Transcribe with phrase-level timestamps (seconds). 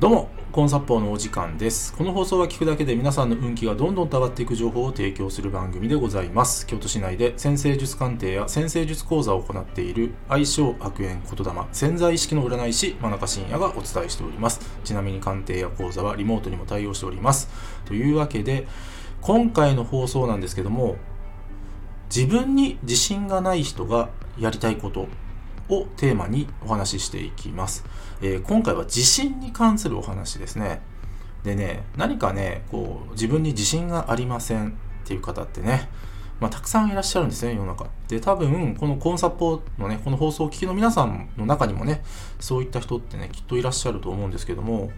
[0.00, 1.92] どうも、コンサッポーのお時間です。
[1.92, 6.66] この放送は聞くだけで皆さんの運気がどんどんと上がっていく情報を提供する番組でございます。
[6.66, 14.60] 京都市内で先生術鑑定や先生術講座を行っている愛称悪縁言霊潜在意識の占い師真中信也がお伝えしております。
[14.84, 17.50] ちなみに鑑定や講座はリモートにも対応しております。
[17.84, 18.66] というわけで、
[19.20, 20.96] 今回の放送なんですけども、
[22.06, 24.08] 自分に自信がない人が
[24.38, 25.08] やりたいこと
[25.70, 27.84] をテーマにお話ししていきます。
[28.20, 30.80] えー今回は自信に関するお話ですね。
[31.44, 34.72] でね、何かね、こう、自分に自信がありませんっ
[35.04, 35.88] ていう方ってね、
[36.40, 37.86] まあ、たくさんいらっしゃるんですね、世の中。
[38.08, 42.02] で、多分、このコンサポのね、この放送を聞きの皆さんの中にもね、
[42.40, 44.90] そういった人ってね、きっといらっしゃると思うんですけども、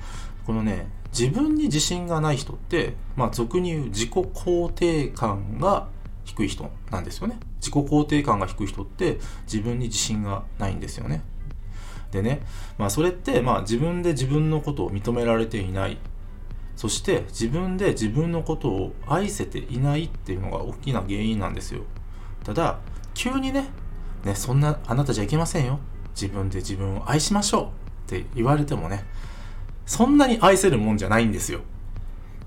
[0.46, 5.88] このね、自分に自信がない人って、まあ、俗に言う自己肯定感が
[6.24, 7.38] 低い人なんですよね。
[7.60, 11.22] 自己肯定感が低い人って自分に自信がないんですよね。
[12.10, 12.42] でね、
[12.78, 15.98] まあそれってまあ自分で自分のことを認められていない。
[16.76, 21.82] そして自分で自分のことを愛せていないっていうのが大きな原因なんですよ。
[22.44, 22.78] ただ、
[23.14, 23.68] 急にね、
[24.24, 25.78] ね、そんなあなたじゃいけませんよ。
[26.14, 27.68] 自分で自分を愛しましょうっ
[28.06, 29.04] て言われてもね、
[29.86, 31.60] そんなに愛せるもんじゃないんですよ。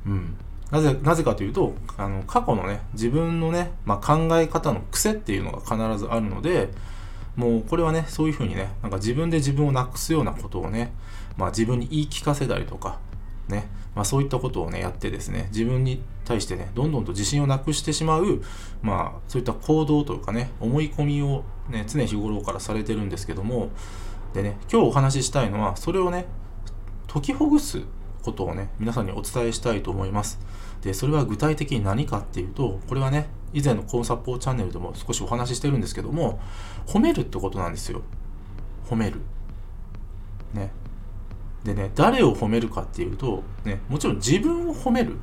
[0.05, 0.37] うん。
[0.71, 6.69] なぜ、なぜかというと、あの、過去のね、自分のね、まあ、考え方の癖っていうのが必ずあるので、
[7.35, 10.93] もうこれはね、そういうふうにね、なんか自分で自分をなくすようなことをね、
[11.37, 12.99] まあ自分に言い聞かせたりとか、
[13.49, 18.41] ね、まあそういったことをね、やってですね、自分に対してね、どんどんと自信をなくしてしまう、
[18.81, 23.69] まあそういった行動というかね、思い込みをね、常日頃からされてるんですけども、
[24.33, 26.25] でね、今日お話ししたいのは、それをね、
[27.11, 27.81] 解きほぐす
[28.25, 30.39] ことをね、皆さんにお伝えしたいと思います。
[30.81, 36.39] で、それは具体的に何かっていうと、これはね、以前のコンサポーチャンネルでも少しお話ししてるんですけども、
[36.87, 38.01] 褒めるってことなんですよ。
[38.89, 39.21] 褒める。
[40.53, 40.71] ね。
[41.63, 45.17] でね、誰を褒めるかっていうと、ね、もちろん自分を褒めるっ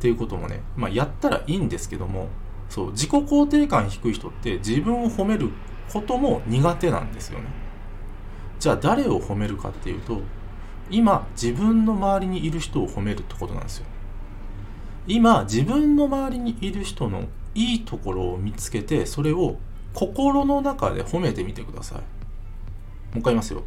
[0.00, 2.28] ていうこともね、まあやったらいいんですけども、
[2.68, 5.50] そう、自己肯定感低い人って自分を褒める
[5.92, 7.46] ことも苦手なんですよね。
[8.58, 10.20] じゃあ誰を褒めるかっていうと、
[10.90, 13.86] 今自分の周りにいる人を褒めるってことなんですよ。
[15.06, 17.24] 今自分の周りにいる人の
[17.54, 19.56] いいところを見つけてそれを
[19.92, 21.98] 心の中で褒めてみてください。
[21.98, 22.02] も
[23.16, 23.62] う一回言いますよ。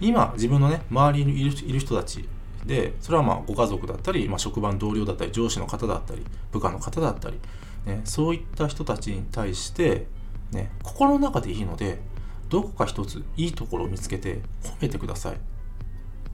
[0.00, 2.28] 今自分のね周りにいるいる人たち
[2.64, 7.38] でそれはまあご家族だったり、まあ、職場の同僚だったり上司の方だったり部下の方だったり、
[7.86, 10.06] ね、そういった人たちに対して、
[10.52, 12.00] ね、心の中でいいので
[12.48, 15.38] どこか一ついいところを見つけて褒めてください、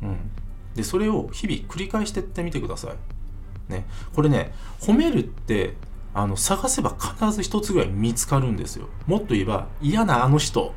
[0.07, 0.31] うん、
[0.75, 3.73] でそれを日々繰り返してってみてください。
[3.73, 5.75] ね、これね褒めるって
[6.15, 8.89] あの探せば必ず一つぐらい見つかるんですよ。
[9.07, 10.75] もっと言えば嫌なあの人。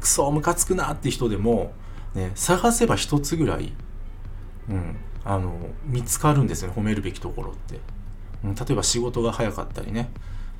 [0.00, 1.72] クソムカつくなって人でも、
[2.14, 3.72] ね、探せば一つぐらい、
[4.68, 5.54] うん、あの
[5.86, 7.80] 見つかるんですよね褒めるべきところって、
[8.44, 10.10] うん、例えば仕事が早かったりね、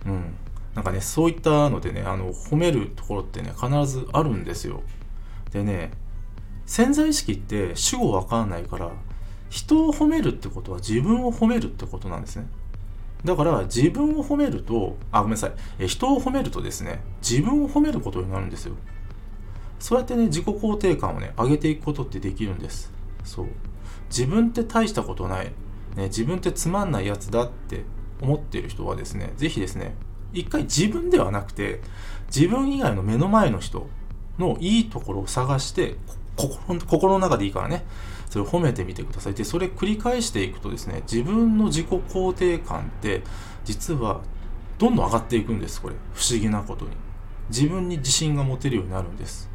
[0.06, 0.34] うん、
[0.74, 4.82] なんかねそういったのでねあの褒めるところってね必ずあるんですよ。
[5.52, 5.90] でね
[6.68, 8.90] 潜在意識って主語わかんないから
[9.48, 12.46] 人を褒めるってことは自分を褒めるってことなんですね。
[13.24, 15.52] だから自分を褒めると、あ、ごめんなさい。
[15.78, 18.74] え人を褒めるとですね、自分を褒めることになるんですよ。
[19.78, 22.92] そうやってね、自己肯定感をね、上げていくことってできるんです。
[23.24, 23.46] そう。
[24.10, 25.46] 自分って大したことない。
[25.96, 27.84] ね、自分ってつまんないやつだって
[28.20, 29.96] 思ってる人はですね、ぜひですね、
[30.34, 31.80] 一回自分ではなくて、
[32.26, 33.88] 自分以外の目の前の人
[34.38, 35.96] のいいところを探して、
[36.38, 37.84] 心心の中でいいからね、
[38.30, 39.34] それを褒めてみてください。
[39.34, 43.22] で、それ繰り返していくとですね、自分の自己肯定感って、
[43.64, 44.20] 実は
[44.78, 45.96] どんどん上がっていくんです、これ。
[46.14, 46.92] 不思議なことに。
[47.50, 49.50] 自分に自信が持てるようになるんです。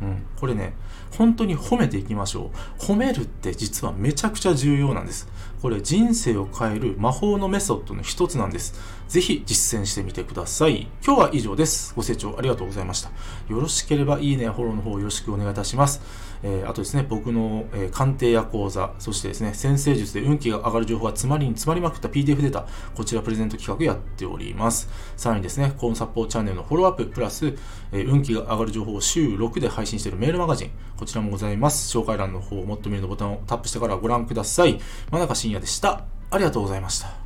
[0.00, 0.26] うん。
[0.38, 0.74] これね、
[1.16, 2.82] 本当に褒めていきましょう。
[2.82, 5.28] 褒めるって実はめちゃくちゃ重要なんです。
[5.60, 8.74] これ人生を変える魔法のメソッドの一つなんです。
[9.08, 10.88] ぜひ実践してみてください。
[11.04, 11.94] 今日は以上です。
[11.96, 13.10] ご清聴ありがとうございました。
[13.48, 16.00] よろしければいいねフォローの方よろしくお願いいたします。
[16.42, 24.88] えーあとですね、僕の、えー鑑定や講座、そしてですね、先生術で運気が上がる情報が詰まりに詰まりまくった PDF データ、こちらプレゼント企画やっております。
[25.16, 27.54] さらにですね、コーンサポーチャンネルのフォローアップ、プラス、
[27.90, 31.96] えー運気が上がる情報を週6で配信しているメールマガジン、こちらもございます。
[31.96, 34.78] 紹介欄の方もっと見るのボタンをタップしてからご覧ください。
[35.10, 36.04] 真中深也でした。
[36.30, 37.17] ありがとうございました。